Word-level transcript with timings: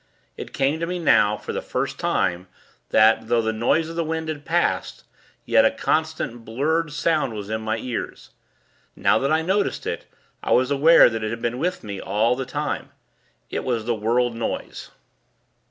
It 0.35 0.51
came 0.51 0.79
to 0.79 0.87
me 0.87 0.97
now, 0.97 1.37
for 1.37 1.53
the 1.53 1.61
first 1.61 1.99
time, 1.99 2.47
that, 2.89 3.27
though 3.27 3.43
the 3.43 3.53
noise 3.53 3.87
of 3.87 3.95
the 3.95 4.03
wind 4.03 4.29
had 4.29 4.45
passed, 4.45 5.03
yet 5.45 5.63
a 5.63 5.69
constant 5.69 6.43
'blurred' 6.43 6.91
sound 6.91 7.35
was 7.35 7.51
in 7.51 7.61
my 7.61 7.77
ears. 7.77 8.31
Now 8.95 9.19
that 9.19 9.31
I 9.31 9.43
noticed 9.43 9.85
it, 9.85 10.07
I 10.41 10.53
was 10.53 10.71
aware 10.71 11.07
that 11.07 11.23
it 11.23 11.29
had 11.29 11.39
been 11.43 11.59
with 11.59 11.83
me 11.83 12.01
all 12.01 12.35
the 12.35 12.47
time. 12.47 12.89
It 13.51 13.63
was 13.63 13.85
the 13.85 13.93
world 13.93 14.33
noise. 14.35 14.89